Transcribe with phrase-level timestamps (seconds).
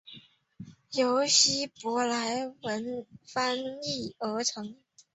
[0.93, 4.75] 由希伯来文翻译而成。